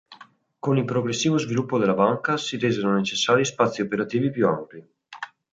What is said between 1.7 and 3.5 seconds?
della banca, si resero necessari